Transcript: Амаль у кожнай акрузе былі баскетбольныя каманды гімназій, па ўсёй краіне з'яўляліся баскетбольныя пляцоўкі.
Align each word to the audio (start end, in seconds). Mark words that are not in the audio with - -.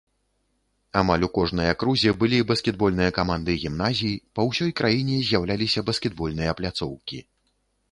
Амаль 1.01 1.25
у 1.27 1.27
кожнай 1.37 1.67
акрузе 1.73 2.13
былі 2.23 2.39
баскетбольныя 2.53 3.13
каманды 3.19 3.57
гімназій, 3.65 4.15
па 4.39 4.47
ўсёй 4.49 4.75
краіне 4.83 5.21
з'яўляліся 5.31 5.87
баскетбольныя 5.93 6.59
пляцоўкі. 6.63 7.25